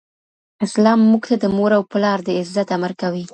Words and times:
اسلام 0.65 0.99
موږ 1.11 1.23
ته 1.29 1.35
د 1.39 1.45
مور 1.55 1.71
او 1.77 1.83
پلار 1.91 2.17
د 2.27 2.29
عزت 2.39 2.67
امر 2.77 2.91
کوي. 3.01 3.23